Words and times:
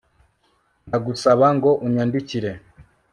Ndagusaba 0.87 1.47
ngo 1.55 1.69
unyandikire 1.85 2.51